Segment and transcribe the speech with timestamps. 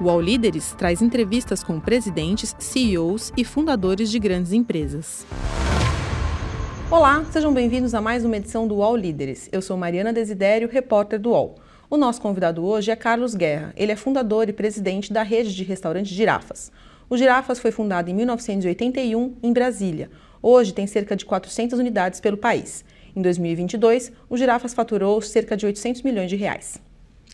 [0.00, 5.26] O All Líderes traz entrevistas com presidentes, CEOs e fundadores de grandes empresas.
[6.88, 9.48] Olá, sejam bem-vindos a mais uma edição do UOL Líderes.
[9.50, 11.56] Eu sou Mariana Desidério, repórter do UOL.
[11.90, 13.72] O nosso convidado hoje é Carlos Guerra.
[13.76, 16.70] Ele é fundador e presidente da rede de restaurantes Girafas.
[17.10, 20.08] O Girafas foi fundado em 1981 em Brasília.
[20.40, 22.84] Hoje tem cerca de 400 unidades pelo país.
[23.16, 26.80] Em 2022, o Girafas faturou cerca de 800 milhões de reais.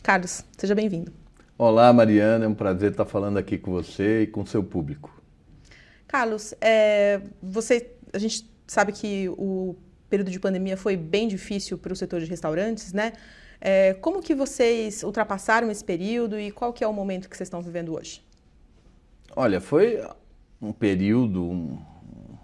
[0.03, 1.23] Carlos, seja bem-vindo.
[1.57, 2.47] Olá, Mariana.
[2.47, 5.23] É um prazer estar falando aqui com você e com seu público.
[6.09, 9.77] Carlos, é, você, a gente sabe que o
[10.11, 13.12] período de pandemia foi bem difícil para o setor de restaurantes, né?
[13.61, 17.47] É, como que vocês ultrapassaram esse período e qual que é o momento que vocês
[17.47, 18.21] estão vivendo hoje?
[19.37, 20.05] Olha, foi
[20.61, 21.79] um período, um,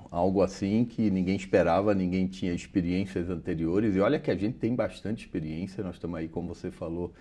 [0.08, 3.96] algo assim que ninguém esperava, ninguém tinha experiências anteriores.
[3.96, 7.12] E olha que a gente tem bastante experiência, nós estamos aí, como você falou,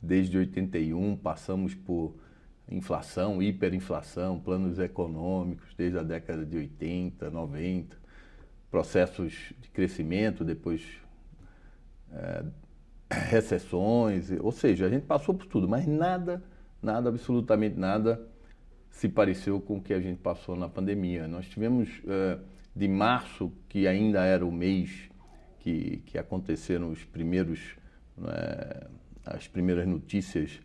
[0.00, 2.14] desde 81, passamos por
[2.70, 7.96] inflação, hiperinflação, planos econômicos desde a década de 80, 90,
[8.70, 10.82] processos de crescimento, depois
[12.12, 12.44] é,
[13.10, 16.42] recessões, ou seja, a gente passou por tudo, mas nada,
[16.82, 18.20] nada, absolutamente nada
[18.90, 21.28] se pareceu com o que a gente passou na pandemia.
[21.28, 22.42] Nós tivemos uh,
[22.74, 25.08] de março, que ainda era o mês
[25.60, 27.76] que, que aconteceram os primeiros,
[28.26, 28.86] é,
[29.36, 30.60] as primeiras notícias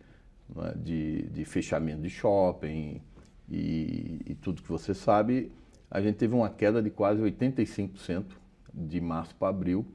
[0.58, 3.02] é, de, de fechamento de shopping
[3.50, 5.52] e, e tudo que você sabe,
[5.90, 8.26] a gente teve uma queda de quase 85%
[8.74, 9.86] de março para abril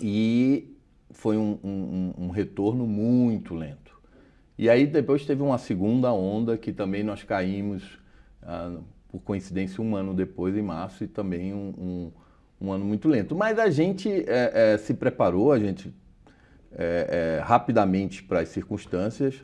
[0.00, 0.74] e
[1.10, 3.94] foi um, um, um retorno muito lento.
[4.56, 7.98] E aí depois teve uma segunda onda que também nós caímos,
[8.42, 13.08] ah, por coincidência, um ano depois, em março, e também um, um, um ano muito
[13.08, 13.34] lento.
[13.34, 15.92] Mas a gente é, é, se preparou, a gente
[16.76, 19.42] é, rapidamente para as circunstâncias,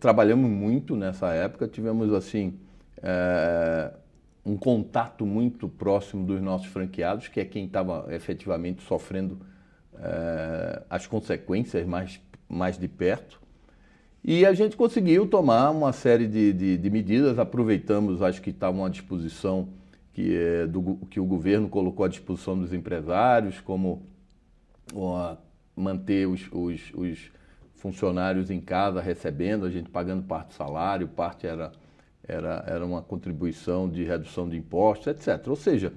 [0.00, 2.58] trabalhamos muito nessa época, tivemos assim
[4.44, 9.38] um contato muito próximo dos nossos franqueados, que é quem estava efetivamente sofrendo
[10.88, 13.40] as consequências mais, mais de perto.
[14.22, 18.84] E a gente conseguiu tomar uma série de, de, de medidas, aproveitamos, acho que estavam
[18.84, 19.68] à disposição,
[20.12, 24.02] que, é, do, que o governo colocou à disposição dos empresários, como
[24.94, 25.36] ó,
[25.76, 27.30] manter os, os, os,
[27.74, 31.72] funcionários em casa recebendo, a gente pagando parte do salário, parte era,
[32.22, 35.48] era, era uma contribuição de redução de impostos, etc.
[35.48, 35.92] Ou seja,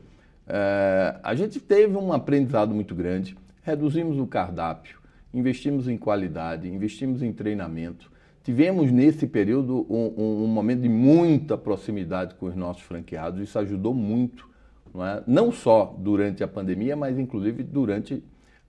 [0.48, 4.98] é, a gente teve um aprendizado muito grande, reduzimos o cardápio,
[5.34, 8.14] investimos em qualidade, investimos em treinamento,
[8.44, 13.58] Tivemos nesse período um, um, um, momento de muita proximidade com os nossos franqueados, isso
[13.58, 14.50] ajudou muito,
[14.94, 15.24] não, é?
[15.26, 18.22] não só durante a pandemia, mas inclusive durante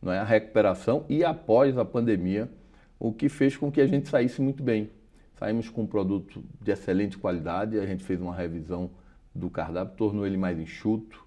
[0.05, 2.49] não é, a recuperação e após a pandemia,
[2.99, 4.91] o que fez com que a gente saísse muito bem.
[5.39, 8.91] Saímos com um produto de excelente qualidade, a gente fez uma revisão
[9.35, 11.25] do cardápio, tornou ele mais enxuto,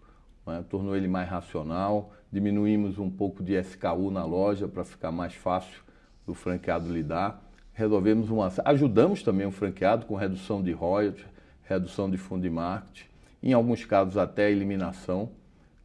[0.47, 0.61] é?
[0.61, 5.81] tornou ele mais racional, diminuímos um pouco de SKU na loja para ficar mais fácil
[6.25, 7.43] do franqueado lidar
[7.77, 8.51] resolvemos uma.
[8.66, 11.27] Ajudamos também o franqueado com redução de royalties,
[11.61, 13.05] redução de fundo de marketing,
[13.43, 15.29] em alguns casos até eliminação.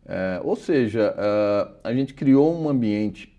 [0.06, 3.32] É, ou seja, é, a gente criou um ambiente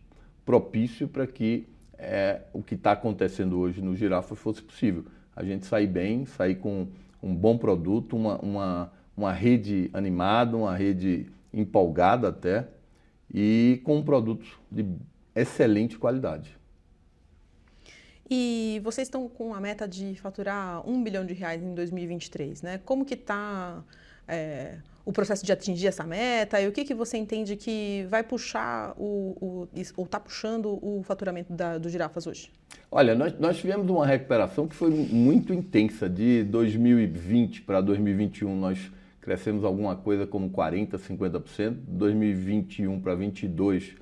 [0.46, 5.06] propício para que é, o que está acontecendo hoje no Girafa fosse possível.
[5.36, 6.88] A gente sair bem, sair com
[7.22, 12.68] um bom produto, uma, uma, uma rede animada, uma rede empolgada até,
[13.34, 14.86] e com um produto de
[15.36, 16.58] excelente qualidade.
[18.30, 22.82] E vocês estão com a meta de faturar um bilhão de reais em 2023, né?
[22.84, 23.84] Como que está
[24.28, 24.76] é,
[25.06, 28.94] o processo de atingir essa meta e o que, que você entende que vai puxar
[28.98, 29.68] o, o
[29.98, 32.52] ou está puxando o faturamento da, do Girafas hoje?
[32.90, 36.10] Olha, nós, nós tivemos uma recuperação que foi muito intensa.
[36.10, 41.78] De 2020 para 2021 nós crescemos alguma coisa como 40%, 50%.
[41.88, 43.96] 2021 para 2022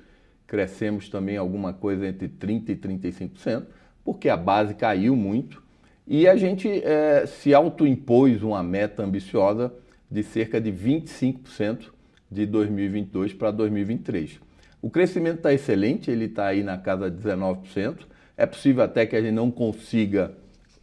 [0.46, 3.66] crescemos também alguma coisa entre 30% e 35%
[4.04, 5.62] porque a base caiu muito
[6.06, 9.72] e a gente é, se autoimpôs uma meta ambiciosa
[10.12, 11.86] de cerca de 25%
[12.30, 14.38] de 2022 para 2023.
[14.82, 18.00] O crescimento está excelente, ele está aí na casa de 19%.
[18.36, 20.34] É possível até que a gente não consiga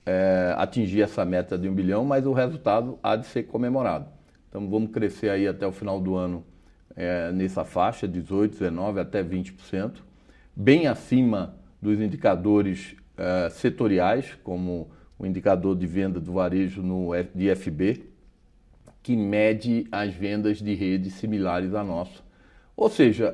[0.04, 4.08] é, atingir essa meta de um bilhão, mas o resultado há de ser comemorado.
[4.50, 6.44] Então vamos crescer aí até o final do ano
[6.96, 9.98] é, nessa faixa, 18, 19 até 20%,
[10.56, 14.90] bem acima dos indicadores uh, setoriais, como
[15.20, 18.09] o indicador de venda do varejo no IFB,
[19.02, 22.22] que mede as vendas de redes similares à nossa.
[22.76, 23.34] Ou seja,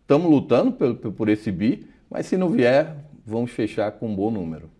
[0.00, 2.96] estamos uh, lutando por, por esse BI, mas se não vier,
[3.26, 4.70] vamos fechar com um bom número.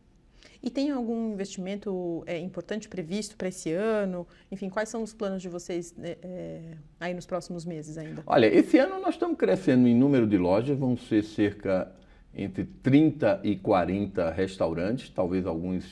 [0.62, 4.26] E tem algum investimento é, importante previsto para esse ano?
[4.50, 6.60] Enfim, quais são os planos de vocês é,
[7.00, 8.22] aí nos próximos meses ainda?
[8.24, 11.92] Olha, esse ano nós estamos crescendo em número de lojas, vão ser cerca
[12.32, 15.84] entre 30 e 40 restaurantes, talvez alguns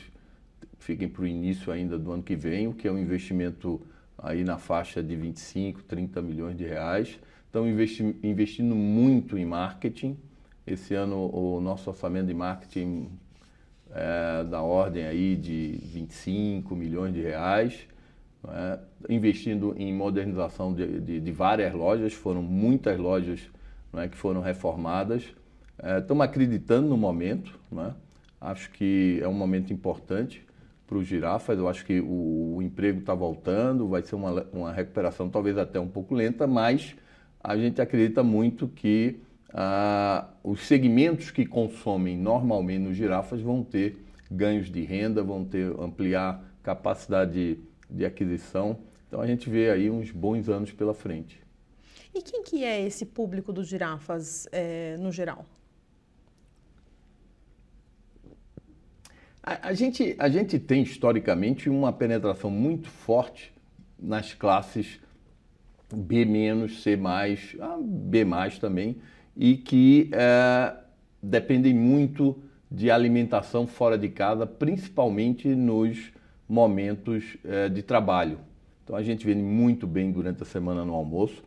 [0.80, 3.80] fiquem para o início ainda do ano que vem, o que é um investimento
[4.18, 7.18] aí na faixa de 25, 30 milhões de reais.
[7.46, 10.16] Estão investi investindo muito em marketing.
[10.66, 13.08] Esse ano o nosso orçamento de marketing
[13.92, 17.86] é da ordem aí de 25 milhões de reais.
[18.48, 18.78] É,
[19.10, 23.40] investindo em modernização de, de, de, várias lojas, foram muitas lojas
[23.92, 25.24] é, que foram reformadas.
[25.98, 27.92] Estamos é, acreditando no momento, é?
[28.40, 30.42] acho que é um momento importante
[30.90, 31.56] para os girafas.
[31.56, 35.78] Eu acho que o, o emprego está voltando, vai ser uma, uma recuperação talvez até
[35.78, 36.96] um pouco lenta, mas
[37.42, 39.20] a gente acredita muito que
[39.54, 45.72] ah, os segmentos que consomem normalmente nos girafas vão ter ganhos de renda, vão ter
[45.80, 47.58] ampliar capacidade de,
[47.88, 48.76] de aquisição.
[49.06, 51.40] Então a gente vê aí uns bons anos pela frente.
[52.12, 55.46] E quem que é esse público dos girafas é, no geral?
[59.42, 63.52] A, gente, a gente tem historicamente uma penetração muito forte
[63.98, 65.00] nas classes
[65.92, 66.26] B-,
[66.68, 68.26] C+, B+,
[68.60, 68.96] também,
[69.34, 70.74] e que é,
[71.22, 72.36] dependem muito
[72.70, 76.12] de alimentação fora de casa, principalmente nos
[76.48, 78.38] momentos é, de trabalho.
[78.84, 81.42] Então a gente vende muito bem durante a semana no almoço.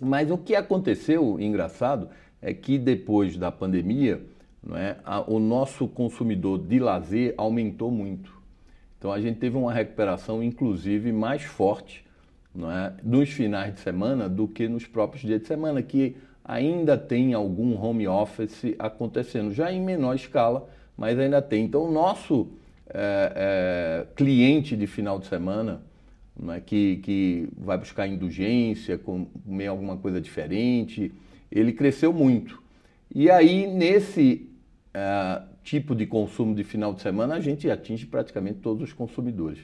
[0.00, 2.10] Mas o que aconteceu, engraçado,
[2.42, 4.22] é que depois da pandemia,
[4.66, 4.96] não é?
[5.28, 8.34] o nosso consumidor de lazer aumentou muito.
[8.98, 12.04] Então a gente teve uma recuperação, inclusive, mais forte
[12.52, 12.92] não é?
[13.04, 17.80] nos finais de semana do que nos próprios dias de semana, que ainda tem algum
[17.80, 21.64] home office acontecendo, já em menor escala, mas ainda tem.
[21.64, 22.48] Então o nosso
[22.88, 25.80] é, é, cliente de final de semana,
[26.48, 26.60] é?
[26.60, 31.12] que, que vai buscar indulgência, comer alguma coisa diferente,
[31.52, 32.60] ele cresceu muito.
[33.14, 34.48] E aí, nesse
[34.96, 39.58] é, tipo de consumo de final de semana, a gente atinge praticamente todos os consumidores,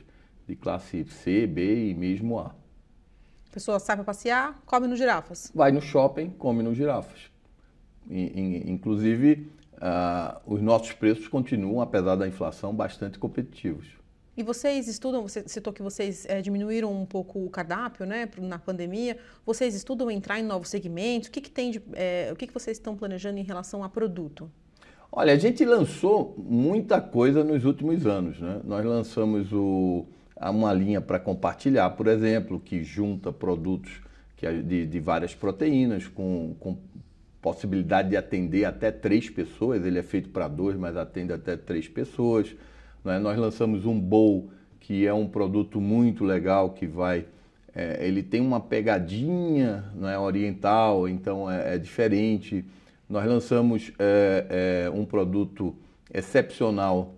[0.47, 2.49] de classe C, B e mesmo A.
[2.49, 5.51] A pessoa sai para passear, come no girafas.
[5.55, 7.31] Vai no shopping, come no girafas.
[8.11, 13.87] Inclusive, uh, os nossos preços continuam, apesar da inflação, bastante competitivos.
[14.37, 18.59] E vocês estudam, você citou que vocês é, diminuíram um pouco o cardápio né, na
[18.59, 19.19] pandemia.
[19.47, 21.29] Vocês estudam entrar em novos segmentos?
[21.29, 23.89] O que, que tem de, é, o que, que vocês estão planejando em relação a
[23.89, 24.51] produto?
[25.15, 28.41] Olha, a gente lançou muita coisa nos últimos anos.
[28.41, 28.63] Né?
[28.65, 30.07] Nós lançamos o,
[30.41, 33.93] uma linha para compartilhar, por exemplo, que junta produtos
[34.39, 36.79] que, é de, de várias proteínas com, com
[37.43, 39.85] possibilidade de atender até três pessoas.
[39.85, 42.57] Ele é feito para dois, mas atende até três pessoas.
[43.05, 43.19] Né?
[43.19, 44.49] Nós lançamos um bowl,
[44.81, 47.27] que é um produto muito legal, que vai...
[47.75, 52.65] É, ele tem uma pegadinha não é, oriental, então é, é diferente.
[53.13, 55.77] Nós lançamos é, é, um produto
[56.11, 57.15] excepcional,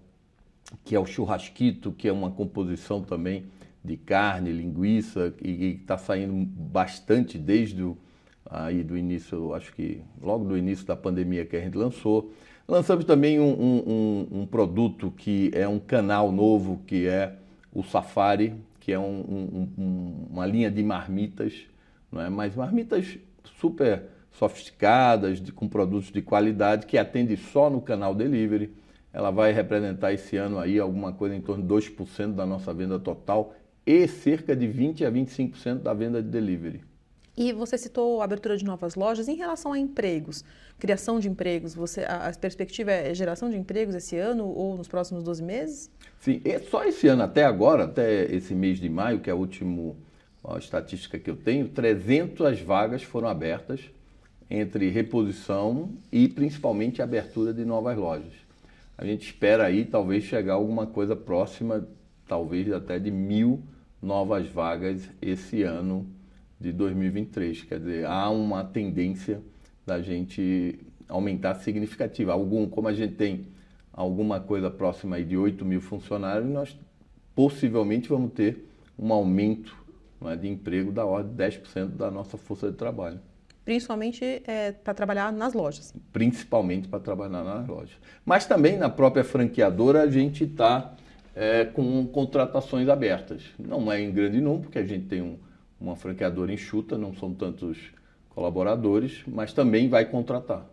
[0.85, 3.45] que é o churrasquito, que é uma composição também
[3.85, 7.97] de carne, linguiça, e está saindo bastante desde o
[8.45, 12.33] aí do início, acho que logo do início da pandemia que a gente lançou.
[12.67, 17.37] Lançamos também um, um, um produto que é um canal novo, que é
[17.73, 19.69] o Safari, que é um,
[20.29, 21.55] uma linha de marmitas,
[22.11, 22.29] não é?
[22.29, 23.17] mas marmitas
[23.61, 28.73] super sofisticadas, de, com produtos de qualidade, que atende só no canal delivery.
[29.13, 32.99] Ela vai representar esse ano aí alguma coisa em torno de 2% da nossa venda
[32.99, 33.55] total
[33.87, 36.83] e cerca de 20 a 25% da venda de delivery.
[37.37, 40.45] E você citou a abertura de novas lojas em relação a empregos,
[40.79, 41.75] criação de empregos.
[41.75, 45.91] Você, a, a perspectiva é geração de empregos esse ano ou nos próximos 12 meses?
[46.21, 49.95] Sim, só esse ano até agora, até esse mês de maio, que é a última
[50.45, 53.81] a estatística que eu tenho, 300 vagas foram abertas
[54.55, 58.33] entre reposição e principalmente abertura de novas lojas.
[58.97, 61.87] A gente espera aí talvez chegar alguma coisa próxima,
[62.27, 63.63] talvez até de mil
[64.01, 66.07] novas vagas esse ano
[66.61, 67.65] de 2023.
[67.65, 69.43] Quer dizer, há uma tendência
[69.85, 72.33] da gente aumentar significativa.
[72.33, 73.49] Algum, como a gente tem
[73.93, 76.79] alguma coisa próxima aí de 8 mil funcionários, nós
[77.35, 78.65] possivelmente vamos ter
[78.99, 79.77] um aumento
[80.25, 83.21] é, de emprego da ordem de 10% da nossa força de trabalho.
[83.65, 85.95] Principalmente é, para trabalhar nas lojas.
[86.13, 87.97] Principalmente para trabalhar nas lojas.
[88.25, 90.95] Mas também na própria franqueadora a gente está
[91.35, 93.43] é, com contratações abertas.
[93.59, 95.39] Não é em grande número, porque a gente tem um,
[95.81, 97.79] uma franqueadora enxuta, não são tantos
[98.31, 100.67] colaboradores, mas também vai contratar.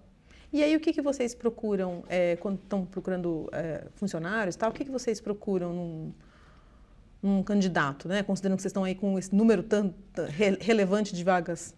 [0.51, 4.69] E aí, o que, que vocês procuram é, quando estão procurando é, funcionários tal?
[4.69, 6.13] O que, que vocês procuram num,
[7.23, 8.21] num candidato, né?
[8.21, 9.95] Considerando que vocês estão aí com esse número tanto
[10.59, 11.73] relevante de vagas?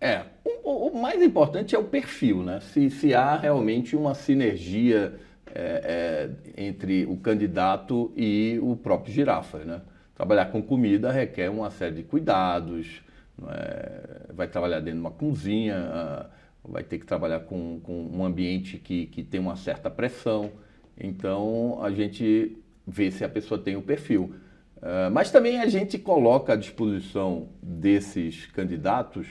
[0.00, 2.60] É, o, o, mais importante é o perfil, né?
[2.60, 9.58] Se, se há realmente uma sinergia é, é, entre o candidato e o próprio girafa,
[9.58, 9.80] né?
[10.14, 13.02] Trabalhar com comida requer uma série de cuidados,
[13.48, 14.32] é?
[14.34, 16.28] vai trabalhar dentro de uma cozinha,
[16.64, 20.50] vai ter que trabalhar com, com um ambiente que, que tem uma certa pressão.
[20.98, 24.34] Então a gente vê se a pessoa tem o perfil.
[24.76, 29.26] Uh, mas também a gente coloca à disposição desses candidatos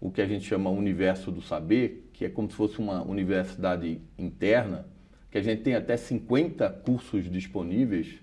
[0.00, 4.00] o que a gente chama universo do saber, que é como se fosse uma universidade
[4.18, 4.86] interna,
[5.30, 8.18] que a gente tem até 50 cursos disponíveis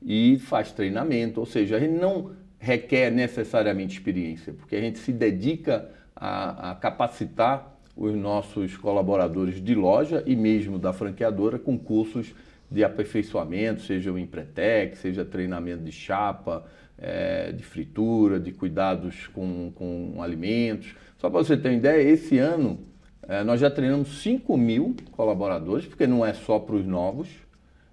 [0.00, 5.12] e faz treinamento, ou seja, a gente não requer necessariamente experiência, porque a gente se
[5.12, 12.32] dedica a, a capacitar os nossos colaboradores de loja e mesmo da franqueadora com cursos
[12.70, 16.64] de aperfeiçoamento, seja o Empretec, seja treinamento de chapa,
[16.98, 20.94] é, de fritura, de cuidados com, com alimentos.
[21.18, 22.78] Só para você ter uma ideia, esse ano
[23.22, 27.28] é, nós já treinamos 5 mil colaboradores, porque não é só para os novos,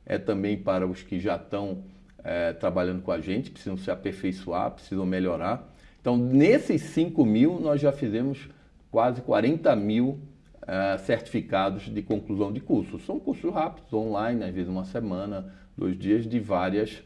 [0.05, 1.83] é também para os que já estão
[2.23, 5.73] é, trabalhando com a gente, precisam se aperfeiçoar, precisam melhorar.
[5.99, 8.47] Então, nesses 5 mil, nós já fizemos
[8.91, 10.19] quase 40 mil
[10.61, 13.03] uh, certificados de conclusão de cursos.
[13.05, 17.03] São cursos rápidos, online, às vezes uma semana, dois dias, de várias,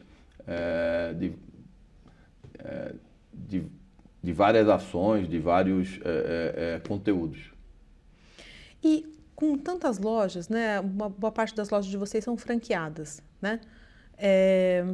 [1.18, 1.32] de,
[3.32, 3.64] de,
[4.22, 5.98] de, várias ações, de vários
[6.86, 7.50] conteúdos.
[8.82, 13.60] E com tantas lojas, né, uma boa parte das lojas de vocês são franqueadas, né?
[14.18, 14.84] É,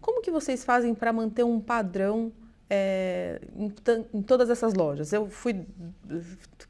[0.00, 2.30] como que vocês fazem para manter um padrão
[2.68, 3.72] é, em,
[4.12, 5.12] em, todas essas lojas.
[5.12, 5.64] Eu fui,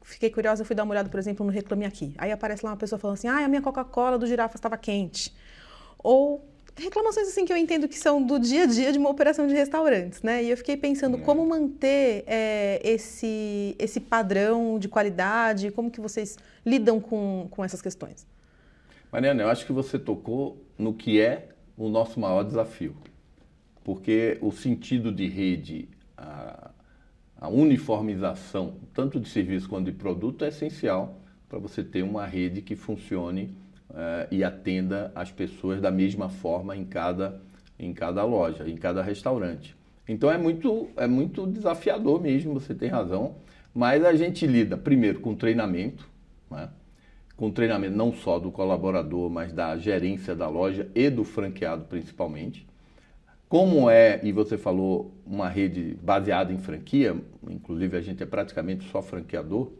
[0.03, 2.13] fiquei curiosa, fui dar uma olhada, por exemplo, no Reclame Aqui.
[2.17, 5.35] Aí aparece lá uma pessoa falando assim, ah, a minha Coca-Cola do girafa estava quente.
[5.97, 9.47] Ou reclamações assim que eu entendo que são do dia a dia de uma operação
[9.47, 10.43] de restaurantes, né?
[10.43, 16.37] E eu fiquei pensando como manter é, esse, esse padrão de qualidade, como que vocês
[16.65, 18.25] lidam com, com essas questões.
[19.11, 22.95] Mariana, eu acho que você tocou no que é o nosso maior desafio
[23.87, 26.71] porque o sentido de rede, a,
[27.39, 32.61] a uniformização, tanto de serviço quanto de produto, é essencial para você ter uma rede
[32.61, 33.55] que funcione
[33.89, 37.41] uh, e atenda as pessoas da mesma forma em cada,
[37.77, 39.75] em cada loja, em cada restaurante.
[40.07, 43.35] Então é muito, é muito desafiador mesmo, você tem razão,
[43.73, 46.07] mas a gente lida primeiro com treinamento,
[46.49, 46.69] né?
[47.35, 52.65] com treinamento não só do colaborador, mas da gerência da loja e do franqueado principalmente.
[53.47, 57.15] Como é, e você falou, uma rede baseada em franquia,
[57.49, 59.71] inclusive a gente é praticamente só franqueador,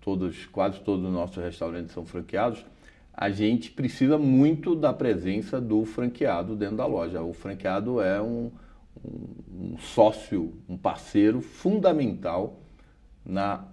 [0.00, 2.64] todos, quase todos os nossos restaurantes são franqueados,
[3.12, 7.22] a gente precisa muito da presença do franqueado dentro da loja.
[7.22, 8.50] O franqueado é um,
[9.04, 12.60] um, um sócio, um parceiro fundamental
[13.24, 13.64] na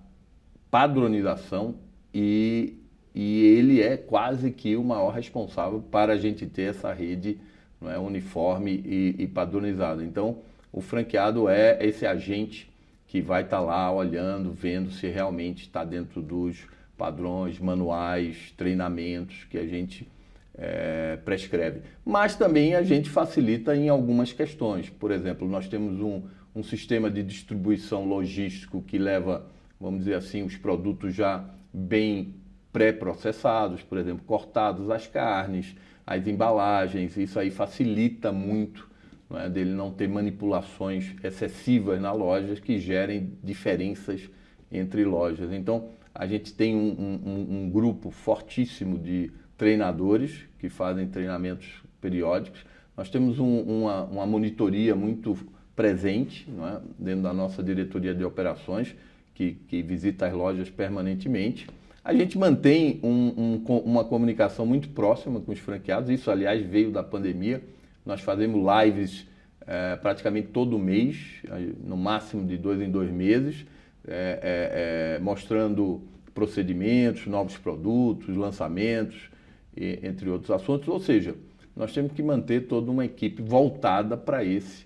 [0.69, 1.75] padronização
[2.13, 2.77] e,
[3.15, 7.39] e ele é quase que o maior responsável para a gente ter essa rede
[7.79, 10.03] não é uniforme e, e padronizado.
[10.03, 10.39] Então,
[10.71, 12.69] o franqueado é esse agente
[13.07, 16.67] que vai estar tá lá olhando, vendo se realmente está dentro dos
[16.99, 20.05] padrões, manuais, treinamentos que a gente
[20.53, 21.79] é, prescreve.
[22.05, 24.89] Mas também a gente facilita em algumas questões.
[24.89, 29.47] Por exemplo, nós temos um, um sistema de distribuição logístico que leva,
[29.79, 32.35] vamos dizer assim, os produtos já bem
[32.73, 35.73] pré-processados, por exemplo, cortados as carnes,
[36.05, 38.89] as embalagens, isso aí facilita muito
[39.29, 44.27] não é, dele não ter manipulações excessivas na loja que gerem diferenças
[44.71, 45.53] entre lojas.
[45.53, 45.89] Então,
[46.19, 52.65] a gente tem um, um, um grupo fortíssimo de treinadores que fazem treinamentos periódicos.
[52.97, 55.37] Nós temos um, uma, uma, monitoria muito
[55.73, 58.93] presente é, dentro da nossa diretoria de operações,
[59.33, 61.67] que, que visita as lojas permanentemente.
[62.03, 66.91] A gente mantém um, um, uma comunicação muito próxima com os franqueados, isso, aliás, veio
[66.91, 67.63] da pandemia.
[68.05, 69.25] Nós fazemos lives
[69.65, 71.41] é, praticamente todo mês,
[71.81, 73.65] no máximo de dois em dois meses,
[74.07, 76.01] é, é, mostrando
[76.33, 79.29] procedimentos, novos produtos, lançamentos,
[79.75, 80.87] e, entre outros assuntos.
[80.87, 81.35] Ou seja,
[81.75, 84.85] nós temos que manter toda uma equipe voltada para esse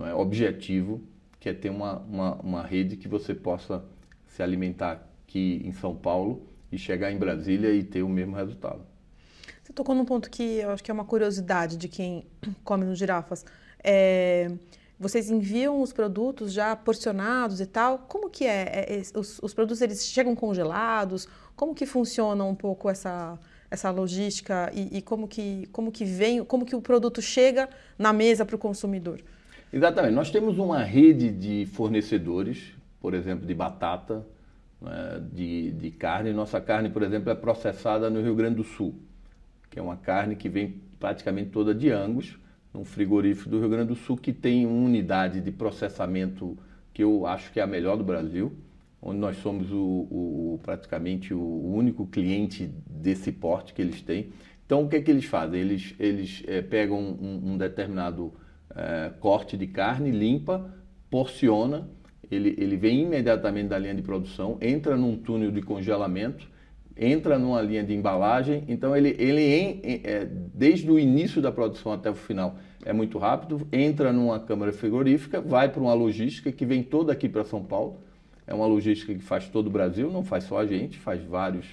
[0.00, 1.00] é, objetivo,
[1.40, 3.84] que é ter uma, uma, uma rede que você possa
[4.26, 8.80] se alimentar aqui em São Paulo e chegar em Brasília e ter o mesmo resultado.
[9.62, 12.24] Você tocou num ponto que eu acho que é uma curiosidade de quem
[12.64, 13.44] come nos girafas.
[13.82, 14.50] É,
[14.98, 17.98] vocês enviam os produtos já porcionados e tal?
[18.00, 18.86] Como que é?
[18.88, 21.28] é, é os, os, produtos eles chegam congelados?
[21.54, 23.38] Como que funciona um pouco essa,
[23.70, 28.12] essa logística e, e como, que, como que vem, como que o produto chega na
[28.12, 29.20] mesa para o consumidor?
[29.72, 30.14] Exatamente.
[30.14, 34.26] Nós temos uma rede de fornecedores, por exemplo, de batata,
[34.80, 36.32] né, de, de carne.
[36.32, 38.96] Nossa carne, por exemplo, é processada no Rio Grande do Sul,
[39.70, 42.36] que é uma carne que vem praticamente toda de Angus,
[42.72, 46.56] num frigorífico do Rio Grande do Sul que tem uma unidade de processamento
[46.92, 48.52] que eu acho que é a melhor do Brasil,
[49.00, 54.30] onde nós somos o, o praticamente o único cliente desse porte que eles têm.
[54.66, 55.60] Então, o que, é que eles fazem?
[55.60, 58.32] Eles, eles é, pegam um, um determinado
[58.74, 60.74] é, corte de carne, limpa,
[61.10, 61.88] porciona,
[62.30, 66.46] ele, ele vem imediatamente da linha de produção, entra num túnel de congelamento,
[66.98, 71.92] entra numa linha de embalagem, então ele, ele em, é, desde o início da produção
[71.92, 76.66] até o final é muito rápido, entra numa câmara frigorífica, vai para uma logística que
[76.66, 77.98] vem toda aqui para São Paulo,
[78.46, 81.66] é uma logística que faz todo o Brasil, não faz só a gente, faz vários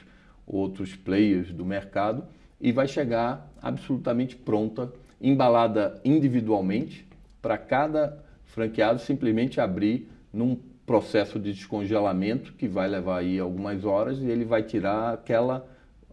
[0.46, 2.24] outros players do mercado
[2.62, 7.08] e vai chegar absolutamente pronta, embalada individualmente
[7.41, 14.20] para cada franqueado simplesmente abrir num processo de descongelamento que vai levar aí algumas horas
[14.20, 15.68] e ele vai tirar aquela,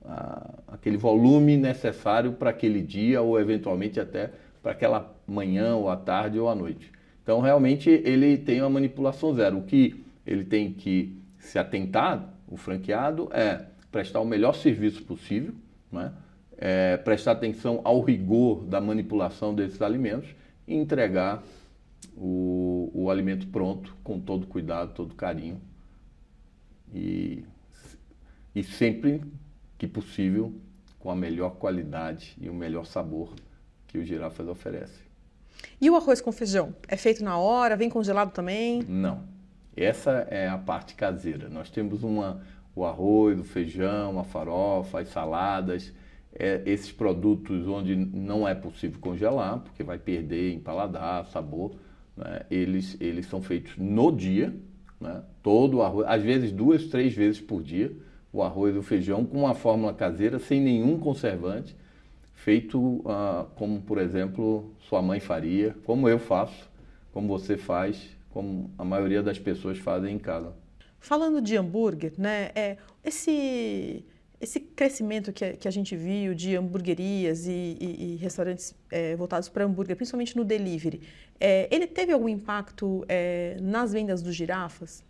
[0.05, 4.31] a, aquele volume necessário para aquele dia ou eventualmente até
[4.63, 6.91] para aquela manhã ou à tarde ou à noite.
[7.23, 9.59] Então realmente ele tem uma manipulação zero.
[9.59, 15.53] O que ele tem que se atentar, o franqueado, é prestar o melhor serviço possível,
[15.91, 16.13] né?
[16.57, 20.31] é, prestar atenção ao rigor da manipulação desses alimentos
[20.67, 21.43] e entregar
[22.17, 25.61] o, o alimento pronto, com todo cuidado, todo carinho.
[26.95, 27.45] E,
[28.55, 29.23] e sempre
[29.79, 30.55] que possível,
[30.99, 33.35] com a melhor qualidade e o melhor sabor
[33.89, 35.01] que o girafas oferece.
[35.81, 36.75] E o arroz com feijão?
[36.87, 37.77] É feito na hora?
[37.77, 38.83] Vem congelado também?
[38.83, 39.25] Não.
[39.77, 41.49] Essa é a parte caseira.
[41.49, 42.43] Nós temos uma,
[42.75, 45.93] o arroz, o feijão, a farofa, as saladas,
[46.35, 51.77] é, esses produtos onde não é possível congelar, porque vai perder em paladar, sabor
[52.17, 54.55] né, eles, eles são feitos no dia,
[55.01, 57.93] né, todo o arroz, às vezes duas, três vezes por dia,
[58.33, 61.77] o arroz e o feijão com uma fórmula caseira, sem nenhum conservante,
[62.35, 66.71] feito uh, como, por exemplo, sua mãe faria, como eu faço,
[67.13, 70.53] como você faz, como a maioria das pessoas fazem em casa.
[70.99, 74.05] Falando de hambúrguer, né, é, esse
[74.43, 79.15] esse crescimento que a, que a gente viu de hamburguerias e, e, e restaurantes é,
[79.15, 81.01] voltados para hambúrguer, principalmente no delivery,
[81.39, 85.05] é, ele teve algum impacto é, nas vendas dos girafas?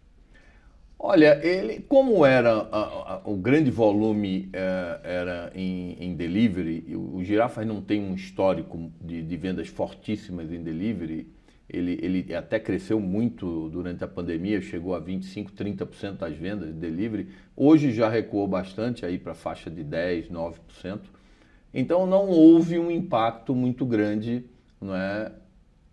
[0.99, 7.17] Olha, ele, como era a, a, o grande volume é, era em, em, delivery, o,
[7.17, 11.27] o girafas não tem um histórico de, de vendas fortíssimas em delivery
[11.73, 16.75] ele, ele até cresceu muito durante a pandemia, chegou a 25, 30% das vendas de
[16.75, 17.29] delivery.
[17.57, 21.01] Hoje já recuou bastante aí para a faixa de 10, 9%.
[21.73, 24.45] Então não houve um impacto muito grande,
[24.81, 25.33] não é,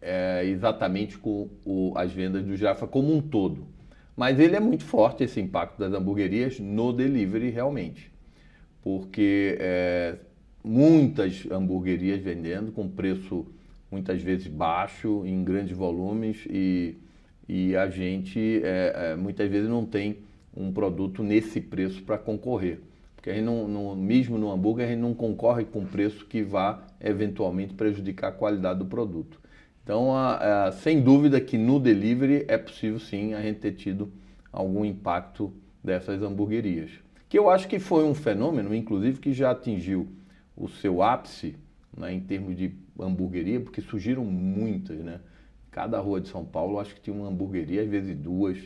[0.01, 3.65] é exatamente com o, as vendas do Jaffa como um todo.
[4.15, 8.11] Mas ele é muito forte esse impacto das hamburguerias no delivery realmente,
[8.81, 10.17] porque é,
[10.61, 13.47] muitas hamburguerias vendendo com preço
[13.91, 16.95] muitas vezes baixo, em grandes volumes e,
[17.47, 20.17] e a gente é, é, muitas vezes não tem
[20.55, 22.79] um produto nesse preço para concorrer.
[23.15, 26.41] Porque a gente não, não, mesmo no hambúrguer, a gente não concorre com preço que
[26.41, 29.39] vá eventualmente prejudicar a qualidade do produto.
[29.83, 34.11] Então, a, a, sem dúvida que no delivery é possível sim a gente ter tido
[34.51, 35.51] algum impacto
[35.83, 36.91] dessas hamburguerias.
[37.27, 40.07] Que eu acho que foi um fenômeno, inclusive, que já atingiu
[40.55, 41.55] o seu ápice
[41.95, 42.73] né, em termos de
[43.07, 45.19] hamburgueria, porque surgiram muitas, né?
[45.71, 48.57] Cada rua de São Paulo acho que tinha uma hamburgueria, às vezes duas.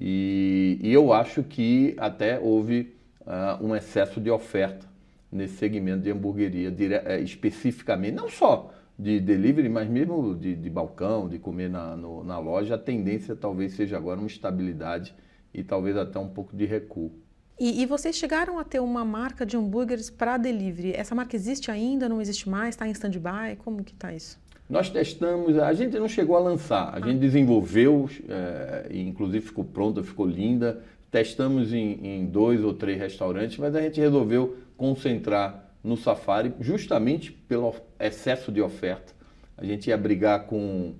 [0.00, 4.86] E, e eu acho que até houve uh, um excesso de oferta
[5.30, 10.70] nesse segmento de hamburgueria, dire, é, especificamente, não só de delivery, mas mesmo de, de
[10.70, 12.74] balcão, de comer na, no, na loja.
[12.74, 15.14] A tendência talvez seja agora uma estabilidade
[15.54, 17.12] e talvez até um pouco de recuo.
[17.58, 20.92] E, e, vocês chegaram a ter uma marca de hambúrgueres para delivery.
[20.92, 22.08] Essa marca existe ainda?
[22.08, 22.70] Não existe mais?
[22.70, 23.56] Está em stand-by?
[23.64, 24.38] Como que está isso?
[24.70, 27.00] Nós testamos, a gente não chegou a lançar, a ah.
[27.00, 30.80] gente desenvolveu, é, inclusive ficou pronta, ficou linda.
[31.10, 37.32] Testamos em, em dois ou três restaurantes, mas a gente resolveu concentrar no Safari justamente
[37.32, 39.12] pelo excesso de oferta.
[39.56, 40.92] A gente ia brigar com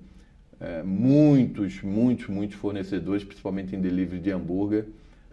[0.59, 4.87] é, muitos, muitos, muitos fornecedores, principalmente em delivery de hambúrguer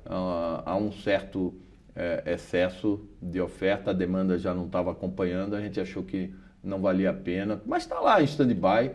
[0.06, 1.54] uh, há um certo
[1.94, 6.80] é, excesso de oferta, a demanda já não estava acompanhando, a gente achou que não
[6.80, 8.92] valia a pena, mas está lá em stand-by.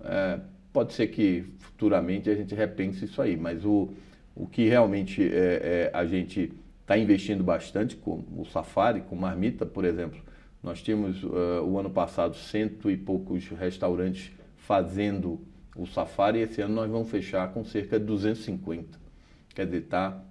[0.00, 0.40] É,
[0.72, 3.90] pode ser que futuramente a gente repense isso aí, mas o,
[4.34, 9.84] o que realmente é, a gente está investindo bastante, com o Safari, com Marmita, por
[9.84, 10.20] exemplo.
[10.62, 15.40] Nós tínhamos uh, o ano passado cento e poucos restaurantes fazendo
[15.76, 18.98] o Safari esse ano nós vamos fechar com cerca de 250.
[19.54, 20.22] Quer dizer, está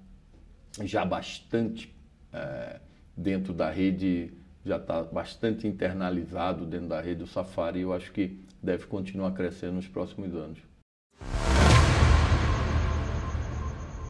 [0.81, 1.93] já bastante
[2.31, 2.79] é,
[3.15, 4.33] dentro da rede,
[4.65, 9.31] já está bastante internalizado dentro da rede do Safari e eu acho que deve continuar
[9.31, 10.59] crescendo nos próximos anos.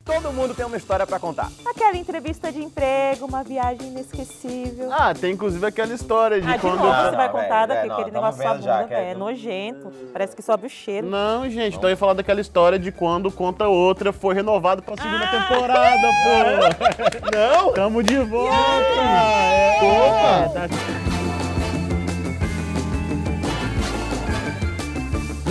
[0.05, 1.49] Todo mundo tem uma história para contar.
[1.65, 4.91] Aquela entrevista de emprego, uma viagem inesquecível.
[4.91, 6.77] Ah, tem inclusive aquela história de ah, quando.
[6.77, 9.91] De novo, você não, vai contar daquele é, negócio sua já, bunda, é, é, nojento.
[10.11, 11.07] Parece que sobe o cheiro.
[11.07, 14.97] Não, gente, então eu ia falar daquela história de quando Conta Outra foi renovado pra
[14.97, 15.41] segunda ah!
[15.41, 17.31] temporada, pô.
[17.35, 17.73] não?
[17.73, 18.55] Tamo de volta!
[18.55, 20.59] É, Opa!
[21.09, 21.12] É,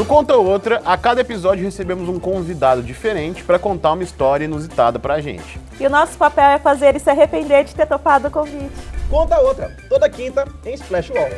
[0.02, 4.98] No Conta Outra, a cada episódio recebemos um convidado diferente para contar uma história inusitada
[4.98, 5.60] pra gente.
[5.78, 8.74] E o nosso papel é fazer ele se arrepender de ter topado o convite.
[9.08, 11.28] Conta Outra, toda quinta em Splash Wall.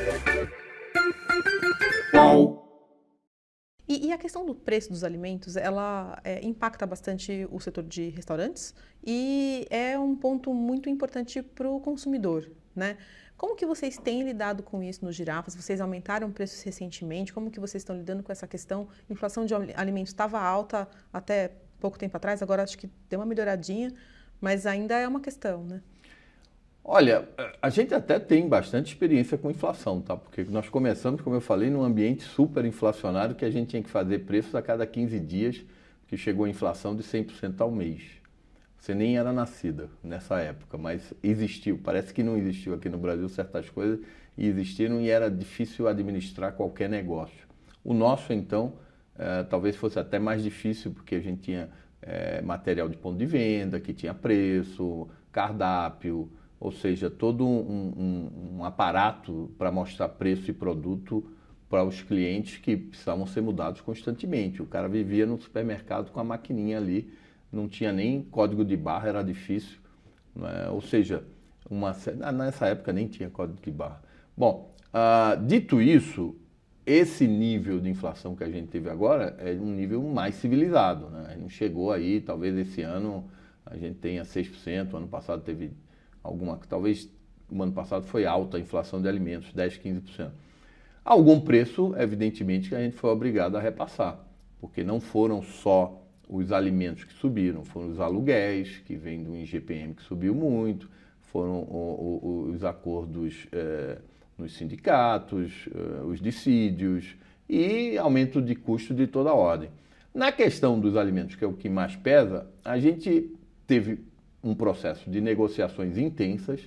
[3.87, 8.09] E, e, a questão do preço dos alimentos, ela é, impacta bastante o setor de
[8.09, 8.74] restaurantes
[9.07, 12.96] e é um ponto muito importante para o consumidor, né?
[13.45, 15.55] Como que vocês têm lidado com isso nos girafas?
[15.55, 17.31] Vocês aumentaram preços recentemente?
[17.31, 18.89] Como que vocês estão lidando com essa questão?
[19.07, 23.27] A inflação de alimentos estava alta até pouco tempo atrás, agora acho que deu uma
[23.27, 23.93] melhoradinha,
[24.41, 25.83] mas ainda é uma questão, né?
[26.83, 27.29] Olha,
[27.61, 30.17] a gente até tem bastante experiência com inflação, tá?
[30.17, 33.91] Porque nós começamos, como eu falei, num ambiente super inflacionário que a gente tinha que
[33.91, 35.63] fazer preços a cada 15 dias,
[36.09, 38.24] que chegou a inflação de 100% ao mês.
[38.85, 41.81] Você nem era nascida nessa época, mas existiu.
[41.83, 43.99] Parece que não existiu aqui no Brasil certas coisas
[44.37, 47.49] e existiram e era difícil administrar qualquer negócio.
[47.83, 48.75] O nosso, então,
[49.18, 51.70] é, talvez fosse até mais difícil, porque a gente tinha
[52.03, 58.59] é, material de ponto de venda, que tinha preço, cardápio, ou seja, todo um, um,
[58.59, 61.25] um aparato para mostrar preço e produto
[61.70, 64.61] para os clientes que precisavam ser mudados constantemente.
[64.61, 67.24] O cara vivia no supermercado com a maquininha ali
[67.55, 69.79] não tinha nem código de barra, era difícil.
[70.43, 70.69] É?
[70.71, 71.25] Ou seja,
[71.71, 74.03] uma, ah, nessa época nem tinha código de barra.
[74.37, 76.37] Bom, uh, dito isso,
[76.85, 81.09] esse nível de inflação que a gente teve agora é um nível mais civilizado.
[81.09, 81.37] Né?
[81.40, 83.25] Não chegou aí, talvez esse ano
[83.64, 85.73] a gente tenha 6%, o ano passado teve
[86.23, 87.09] alguma, talvez
[87.51, 90.31] o ano passado foi alta a inflação de alimentos, 10, 15%.
[91.05, 94.19] Algum preço, evidentemente, que a gente foi obrigado a repassar,
[94.61, 99.95] porque não foram só os alimentos que subiram, foram os aluguéis, que vem do IGPM
[99.95, 100.89] que subiu muito,
[101.21, 103.99] foram o, o, os acordos é,
[104.39, 107.17] nos sindicatos, é, os dissídios
[107.49, 109.69] e aumento de custo de toda ordem.
[110.15, 113.31] Na questão dos alimentos, que é o que mais pesa, a gente
[113.67, 113.99] teve
[114.43, 116.61] um processo de negociações intensas,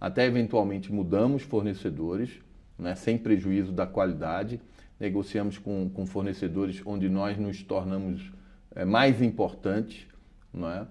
[0.00, 2.30] até eventualmente mudamos fornecedores,
[2.78, 4.60] né, sem prejuízo da qualidade,
[4.98, 8.32] negociamos com, com fornecedores onde nós nos tornamos
[8.74, 10.06] é, mais importantes.
[10.52, 10.86] Não é?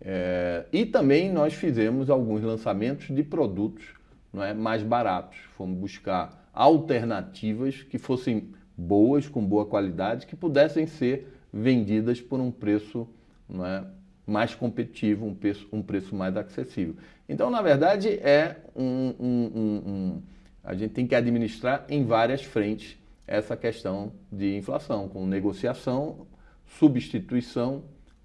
[0.00, 3.84] É, e também nós fizemos alguns lançamentos de produtos
[4.32, 5.38] não é, mais baratos.
[5.56, 12.50] Fomos buscar alternativas que fossem boas, com boa qualidade, que pudessem ser vendidas por um
[12.50, 13.08] preço
[13.48, 13.84] não é,
[14.26, 16.94] mais competitivo, um preço, um preço mais acessível.
[17.28, 20.22] Então, na verdade, é um, um, um, um,
[20.62, 22.96] a gente tem que administrar em várias frentes
[23.26, 26.26] essa questão de inflação, com negociação
[26.68, 27.84] substituição,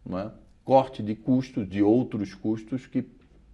[0.10, 0.32] é?
[0.63, 3.06] corte de custos, de outros custos que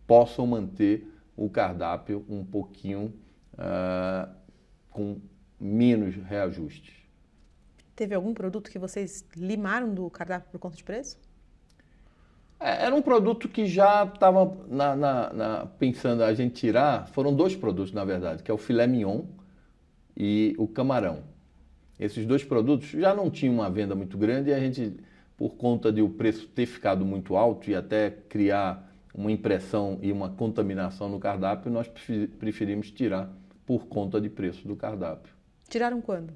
[0.05, 3.13] possam manter o cardápio um pouquinho
[3.53, 4.29] uh,
[4.89, 5.19] com
[5.59, 6.95] menos reajustes.
[7.95, 11.19] Teve algum produto que vocês limaram do cardápio por conta de preço?
[12.59, 17.07] É, era um produto que já estava na, na, na, pensando a gente tirar.
[17.09, 19.23] Foram dois produtos, na verdade, que é o filé mignon
[20.15, 21.23] e o camarão.
[21.99, 24.95] Esses dois produtos já não tinham uma venda muito grande e a gente,
[25.35, 30.11] por conta de o preço ter ficado muito alto e até criar uma impressão e
[30.11, 31.91] uma contaminação no cardápio, nós
[32.39, 33.29] preferimos tirar
[33.65, 35.33] por conta de preço do cardápio.
[35.67, 36.31] Tiraram quando?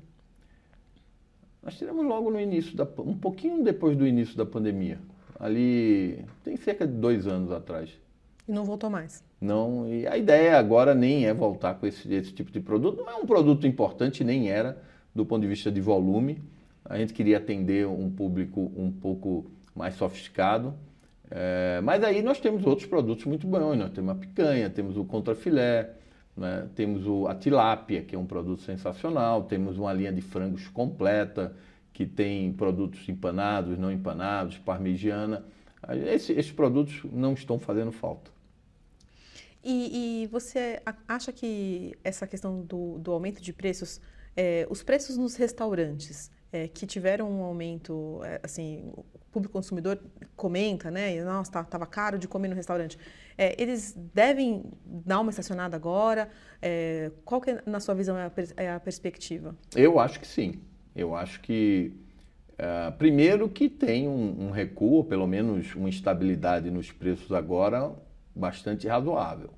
[1.64, 5.00] Nós tiramos logo no início, da, um pouquinho depois do início da pandemia.
[5.40, 7.90] Ali tem cerca de dois anos atrás.
[8.46, 9.24] E não voltou mais?
[9.40, 12.98] Não, e a ideia agora nem é voltar com esse, esse tipo de produto.
[13.02, 14.78] Não é um produto importante, nem era
[15.14, 16.42] do ponto de vista de volume.
[16.86, 20.74] A gente queria atender um público um pouco mais sofisticado.
[21.30, 23.78] É, mas aí nós temos outros produtos muito bons.
[23.78, 25.92] Nós temos a picanha, temos o contrafilé,
[26.36, 26.68] né?
[26.76, 29.44] temos o, a tilápia, que é um produto sensacional.
[29.44, 31.56] Temos uma linha de frangos completa,
[31.92, 35.44] que tem produtos empanados, não empanados, parmegiana.
[36.08, 38.32] Esse, esses produtos não estão fazendo falta.
[39.64, 44.02] E, e você acha que essa questão do, do aumento de preços,
[44.36, 50.00] é, os preços nos restaurantes, é, que tiveram um aumento, é, assim, o público consumidor
[50.36, 51.22] comenta, né?
[51.24, 52.98] Nossa, estava tá, caro de comer no restaurante.
[53.36, 56.30] É, eles devem dar uma estacionada agora?
[56.62, 59.56] É, qual que, na sua visão, é a, é a, perspectiva?
[59.76, 60.62] Eu acho que sim.
[60.96, 61.92] Eu acho que,
[62.52, 67.92] uh, primeiro, que tem um, um recuo, pelo menos uma estabilidade nos preços agora
[68.36, 69.50] bastante razoável.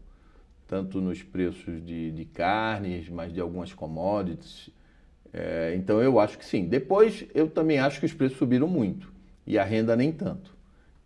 [0.67, 4.69] Tanto nos preços de, de carnes, mas de algumas commodities.
[5.31, 6.67] É, então, eu acho que sim.
[6.67, 9.13] Depois, eu também acho que os preços subiram muito
[9.45, 10.55] e a renda nem tanto.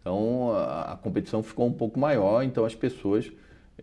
[0.01, 3.31] Então a, a competição ficou um pouco maior, então as pessoas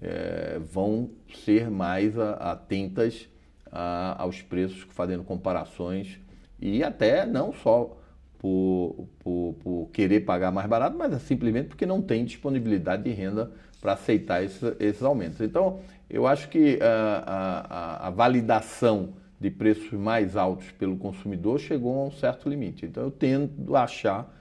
[0.00, 1.10] é, vão
[1.44, 3.28] ser mais a, atentas
[3.70, 6.18] a, aos preços, fazendo comparações
[6.60, 7.96] e até não só
[8.38, 13.10] por, por, por, querer pagar mais barato, mas é simplesmente porque não tem disponibilidade de
[13.10, 13.50] renda
[13.86, 15.40] para aceitar esse, esses aumentos.
[15.40, 15.78] Então,
[16.10, 22.06] eu acho que a, a, a, validação de preços mais altos pelo consumidor chegou a
[22.06, 22.84] um certo limite.
[22.84, 24.36] Então, eu tendo a achar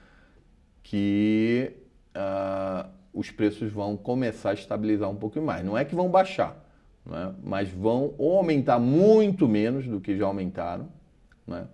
[0.82, 1.74] que
[2.16, 5.64] uh, os preços vão começar a estabilizar um pouco mais.
[5.64, 6.56] Não é que vão baixar,
[7.04, 7.32] né?
[7.40, 10.88] mas vão ou aumentar muito menos do que já aumentaram,
[11.46, 11.68] né?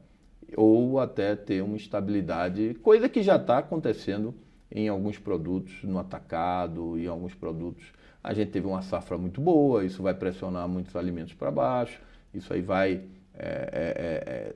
[0.59, 4.35] ou até ter uma estabilidade, coisa que já está acontecendo
[4.75, 7.93] em alguns produtos no atacado e alguns produtos.
[8.25, 12.01] A gente teve uma safra muito boa, isso vai pressionar muitos alimentos para baixo,
[12.33, 13.05] isso aí vai
[13.35, 14.55] é, é, é,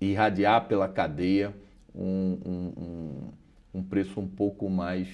[0.00, 1.54] irradiar pela cadeia
[1.94, 3.32] um, um,
[3.74, 5.08] um preço um pouco mais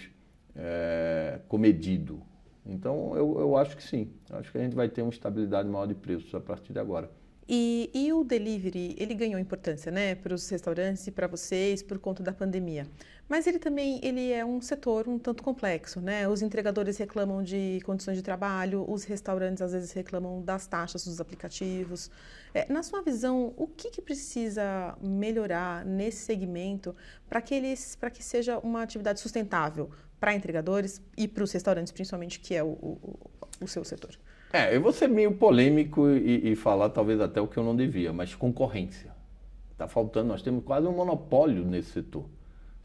[0.55, 2.21] é, comedido.
[2.65, 4.11] Então, eu, eu acho que sim.
[4.31, 7.09] Acho que a gente vai ter uma estabilidade maior de preços a partir de agora.
[7.49, 11.97] E, e o delivery, ele ganhou importância, né, para os restaurantes e para vocês por
[11.99, 12.89] conta da pandemia.
[13.29, 16.29] Mas ele também ele é um setor um tanto complexo, né?
[16.29, 21.21] Os entregadores reclamam de condições de trabalho, os restaurantes às vezes reclamam das taxas dos
[21.21, 22.09] aplicativos.
[22.55, 26.95] É, na sua visão, o que, que precisa melhorar nesse segmento
[27.29, 31.93] para que eles, para que seja uma atividade sustentável para entregadores e para os restaurantes,
[31.93, 34.17] principalmente, que é o, o, o seu setor?
[34.53, 37.75] É, eu vou ser meio polêmico e, e, falar talvez até o que eu não
[37.75, 39.13] devia, mas concorrência.
[39.73, 42.25] Está faltando, nós temos quase um monopólio nesse setor.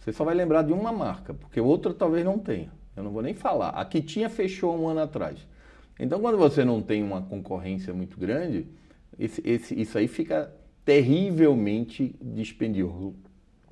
[0.01, 2.71] Você só vai lembrar de uma marca, porque outra talvez não tenha.
[2.97, 3.69] Eu não vou nem falar.
[3.69, 5.47] A que tinha fechou um ano atrás.
[5.99, 8.65] Então, quando você não tem uma concorrência muito grande,
[9.19, 10.51] esse, esse, isso aí fica
[10.83, 13.13] terrivelmente dispendioso,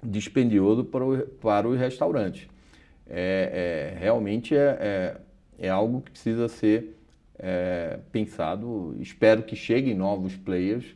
[0.04, 2.48] dispendioso para, o, para os restaurantes.
[3.10, 4.78] É, é realmente é,
[5.60, 6.96] é, é algo que precisa ser
[7.40, 8.96] é, pensado.
[9.00, 10.96] Espero que cheguem novos players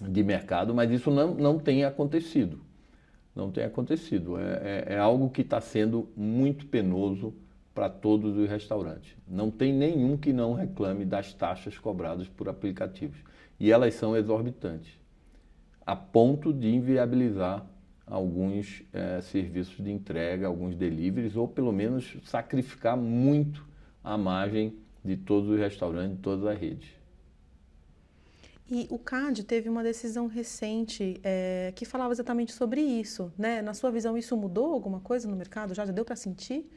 [0.00, 2.67] de mercado, mas isso não, não tem acontecido.
[3.38, 4.36] Não tem acontecido.
[4.36, 7.32] É, é, é algo que está sendo muito penoso
[7.72, 9.14] para todos os restaurantes.
[9.28, 13.16] Não tem nenhum que não reclame das taxas cobradas por aplicativos.
[13.60, 14.92] E elas são exorbitantes,
[15.86, 17.64] a ponto de inviabilizar
[18.04, 23.64] alguns é, serviços de entrega, alguns deliveries, ou pelo menos sacrificar muito
[24.02, 24.74] a margem
[25.04, 26.97] de todos os restaurantes, de todas as redes.
[28.70, 33.32] E o CAD teve uma decisão recente é, que falava exatamente sobre isso.
[33.38, 33.62] Né?
[33.62, 35.74] Na sua visão, isso mudou alguma coisa no mercado?
[35.74, 36.70] Já, já deu para sentir?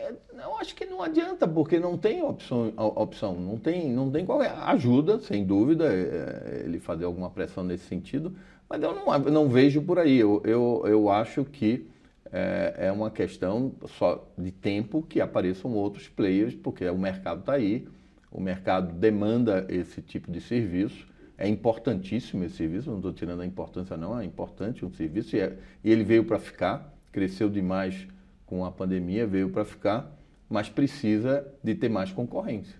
[0.00, 4.24] É, eu acho que não adianta, porque não tem opção, opção não tem, não tem
[4.24, 8.32] qualquer ajuda, sem dúvida, é, ele fazer alguma pressão nesse sentido,
[8.68, 10.16] mas eu não, não vejo por aí.
[10.16, 11.88] Eu, eu, eu acho que
[12.32, 17.54] é, é uma questão só de tempo que apareçam outros players, porque o mercado está
[17.54, 17.88] aí,
[18.30, 21.08] o mercado demanda esse tipo de serviço.
[21.36, 25.40] É importantíssimo esse serviço, não estou tirando a importância, não, é importante um serviço e,
[25.40, 28.06] é, e ele veio para ficar, cresceu demais
[28.44, 30.16] com a pandemia, veio para ficar,
[30.48, 32.78] mas precisa de ter mais concorrência.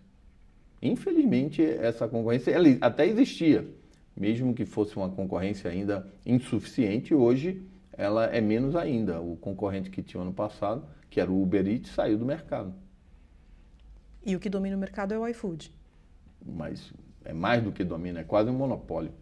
[0.82, 3.66] Infelizmente, essa concorrência ela até existia,
[4.16, 9.20] mesmo que fosse uma concorrência ainda insuficiente, hoje ela é menos ainda.
[9.20, 12.74] O concorrente que tinha ano passado, que era o Uber Eats, saiu do mercado.
[14.24, 15.72] E o que domina o mercado é o iFood.
[16.44, 16.92] Mas
[17.24, 19.12] é mais do que domina, é quase um monopólio.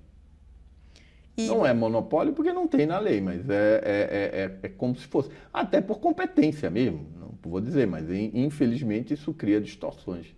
[1.36, 1.46] E...
[1.46, 5.06] Não é monopólio porque não tem na lei, mas é, é, é, é, como se
[5.06, 5.30] fosse.
[5.52, 10.34] Até por competência mesmo, não vou dizer, mas infelizmente isso cria distorções.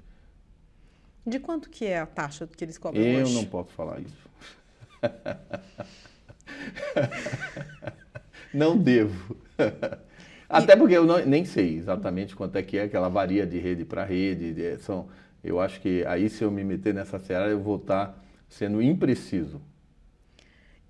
[1.26, 3.34] De quanto que é a taxa que eles cobram Eu hoje?
[3.34, 4.28] não posso falar isso.
[8.52, 9.36] não devo.
[10.50, 13.58] Até porque eu não, nem sei exatamente quanto é que é, que ela varia de
[13.58, 14.52] rede para rede.
[14.52, 15.06] De, são,
[15.44, 19.60] eu acho que aí se eu me meter nessa seara eu vou estar sendo impreciso.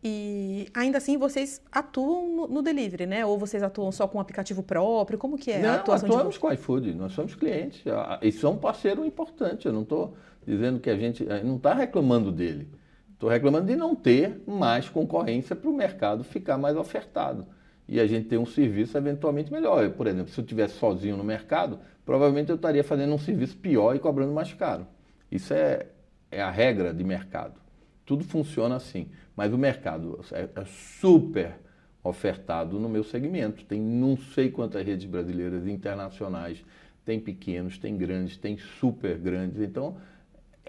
[0.03, 3.27] E ainda assim vocês atuam no, no delivery, né?
[3.27, 5.19] Ou vocês atuam só com um aplicativo próprio?
[5.19, 7.85] Como que é não, a atuação atuamos de com o iFood, nós somos clientes.
[8.23, 9.67] E são um parceiro importante.
[9.67, 12.67] Eu não estou dizendo que a gente não está reclamando dele.
[13.13, 17.47] Estou reclamando de não ter mais concorrência para o mercado ficar mais ofertado.
[17.91, 19.91] E a gente ter um serviço eventualmente melhor.
[19.91, 23.97] Por exemplo, se eu estivesse sozinho no mercado, provavelmente eu estaria fazendo um serviço pior
[23.97, 24.87] e cobrando mais caro.
[25.29, 25.89] Isso é,
[26.31, 27.61] é a regra de mercado.
[28.07, 29.09] Tudo funciona assim.
[29.35, 31.57] Mas o mercado é, é super
[32.01, 33.65] ofertado no meu segmento.
[33.65, 36.65] Tem não sei quantas redes brasileiras internacionais,
[37.05, 39.61] tem pequenos, tem grandes, tem super grandes.
[39.61, 39.97] Então,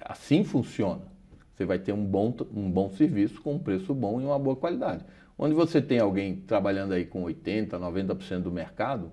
[0.01, 1.03] assim funciona.
[1.53, 4.55] Você vai ter um bom, um bom serviço com um preço bom e uma boa
[4.55, 5.05] qualidade.
[5.43, 9.11] Onde você tem alguém trabalhando aí com 80%, 90% do mercado,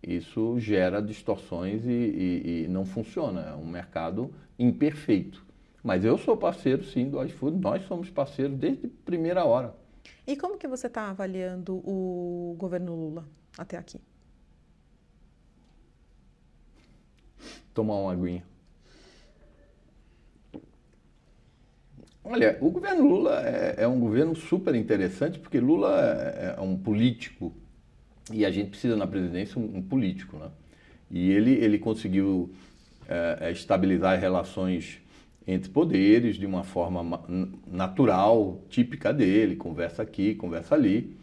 [0.00, 3.40] isso gera distorções e, e, e não funciona.
[3.40, 5.44] É um mercado imperfeito.
[5.82, 7.58] Mas eu sou parceiro, sim, do iFood.
[7.58, 9.74] Nós somos parceiros desde a primeira hora.
[10.24, 13.24] E como que você está avaliando o governo Lula
[13.58, 14.00] até aqui?
[17.74, 18.44] Tomar uma aguinha.
[22.24, 26.76] Olha, o governo Lula é, é, um governo super interessante, porque Lula é, é, um
[26.76, 27.52] político
[28.32, 30.48] e a gente precisa na presidência um, um político, né?
[31.10, 32.50] E ele, ele conseguiu
[33.08, 35.00] é, é estabilizar relações
[35.46, 37.22] entre poderes de uma forma
[37.66, 41.16] natural, típica dele, conversa aqui, conversa ali.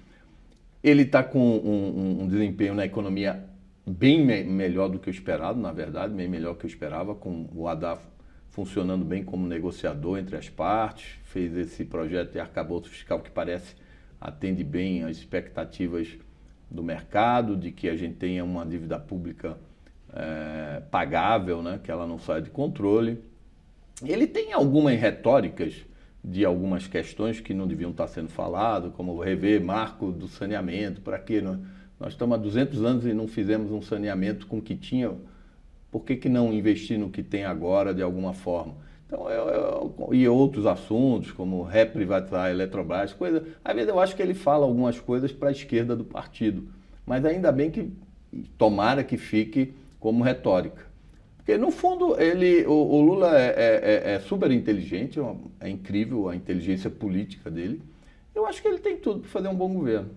[0.84, 3.45] Ele está com um, um, desempenho na economia
[3.86, 7.47] bem me melhor do que o esperado, na verdade, bem melhor que eu esperava, com
[7.53, 7.99] o Haddad
[8.56, 13.76] funcionando bem como negociador entre as partes, fez esse projeto de arcabouço fiscal que parece
[14.20, 16.08] atende bem às expectativas
[16.72, 19.58] do mercado, de que a gente tenha uma dívida pública
[20.13, 23.22] é, pagável, né, que ela não saia de controle.
[24.02, 25.86] Ele tem algumas retóricas
[26.24, 31.20] de algumas questões que não deviam estar sendo faladas, como rever marco do saneamento, para
[31.20, 31.41] quê?
[31.41, 31.60] Nós,
[32.00, 35.12] nós estamos há 200 anos e não fizemos um saneamento com o que tinha,
[35.95, 38.75] por que, que não investir no que tem agora de alguma forma?
[39.08, 43.47] Então, eu, eu, e outros assuntos, como reprivatizar a Eletrobras, coisa.
[43.63, 46.67] Às vezes eu acho que ele fala algumas coisas para a esquerda do partido,
[47.05, 47.93] mas ainda bem que
[48.58, 50.86] tomara que fique como retórica.
[51.38, 55.69] Porque, no fundo, ele, o, o Lula é, é, é, é super inteligente, é, é
[55.69, 57.81] incrível a inteligência política dele.
[58.36, 60.10] Eu acho que ele tem tudo para fazer um bom governo.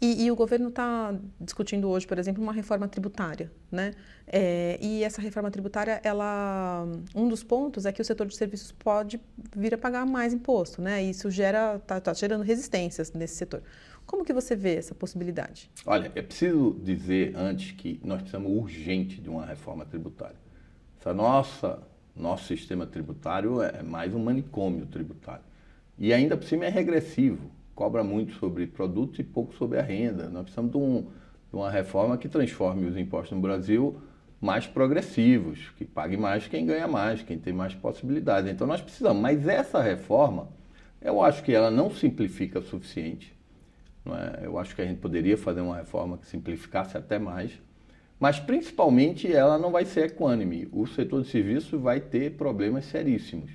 [0.00, 3.92] E, e, o governo está discutindo hoje, por exemplo, uma reforma tributária, né?
[4.26, 8.72] É, e essa reforma tributária, ela, um dos pontos é que o setor de serviços
[8.72, 9.18] pode
[9.56, 11.02] vir a pagar mais imposto, né?
[11.02, 13.62] E isso gera, está tá gerando resistências nesse setor.
[14.04, 15.70] Como que você vê essa possibilidade?
[15.86, 20.36] Olha, é preciso dizer antes que nós precisamos urgente de uma reforma tributária.
[21.00, 21.82] Essa nossa,
[22.14, 25.44] nosso sistema tributário é mais um manicômio tributário.
[25.98, 30.28] E ainda por cima é regressivo, cobra muito sobre produtos e pouco sobre a renda.
[30.28, 34.00] Nós precisamos de, um, de uma reforma que transforme os impostos no Brasil
[34.40, 38.50] mais progressivos, que pague mais quem ganha mais, quem tem mais possibilidades.
[38.50, 40.48] Então nós precisamos, mas essa reforma,
[41.00, 43.36] eu acho que ela não simplifica o suficiente
[44.14, 44.46] é?
[44.46, 47.50] Eu acho que a gente poderia fazer uma reforma que simplificasse até mais,
[48.18, 50.68] mas principalmente ela não vai ser equânime.
[50.72, 53.50] O setor de serviço vai ter problemas seríssimos.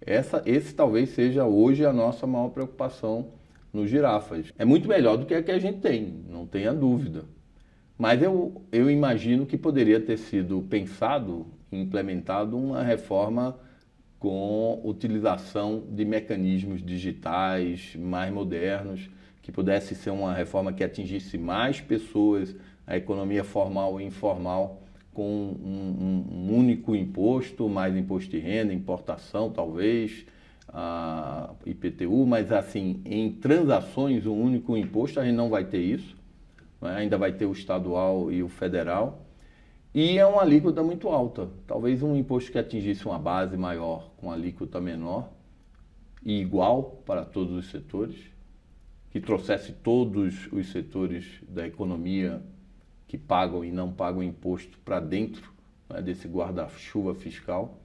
[0.00, 3.32] Essa, esse talvez seja hoje a nossa maior preocupação
[3.72, 4.52] nos girafas.
[4.58, 7.24] É muito melhor do que a que a gente tem, não tenha dúvida.
[7.96, 13.58] Mas eu, eu imagino que poderia ter sido pensado implementado uma reforma
[14.18, 19.08] com utilização de mecanismos digitais mais modernos
[19.42, 22.54] que pudesse ser uma reforma que atingisse mais pessoas,
[22.86, 28.72] a economia formal e informal, com um, um, um único imposto, mais imposto de renda,
[28.72, 30.26] importação talvez,
[30.68, 36.16] a IPTU, mas assim, em transações, um único imposto, a gente não vai ter isso,
[36.80, 36.96] né?
[36.96, 39.26] ainda vai ter o estadual e o federal.
[39.94, 41.48] E é uma alíquota muito alta.
[41.66, 45.30] Talvez um imposto que atingisse uma base maior, com alíquota menor
[46.22, 48.16] e igual para todos os setores
[49.10, 52.42] que trouxesse todos os setores da economia
[53.06, 55.50] que pagam e não pagam imposto para dentro
[55.88, 57.80] né, desse guarda-chuva fiscal,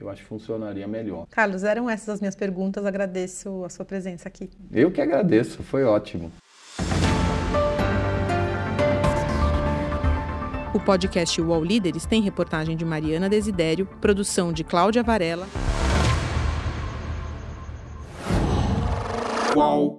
[0.00, 1.26] eu acho que funcionaria melhor.
[1.30, 2.86] Carlos, eram essas as minhas perguntas.
[2.86, 4.48] Agradeço a sua presença aqui.
[4.70, 6.30] Eu que agradeço, foi ótimo.
[10.74, 15.46] O podcast UOL Líderes tem reportagem de Mariana Desidério, produção de Cláudia Varela.
[19.56, 19.97] Uau.